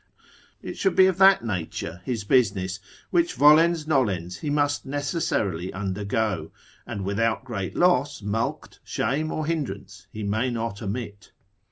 It 0.63 0.79
should 0.79 0.95
be 0.95 1.05
of 1.05 1.19
that 1.19 1.45
nature 1.45 2.01
his 2.05 2.23
business, 2.23 2.79
which 3.11 3.35
volens 3.35 3.85
nolens 3.85 4.39
he 4.39 4.49
must 4.49 4.83
necessarily 4.83 5.71
undergo, 5.71 6.49
and 6.87 7.05
without 7.05 7.45
great 7.45 7.75
loss, 7.75 8.23
mulct, 8.23 8.79
shame, 8.83 9.31
or 9.31 9.45
hindrance, 9.45 10.07
he 10.11 10.23
may 10.23 10.49
not 10.49 10.81
omit. 10.81 11.33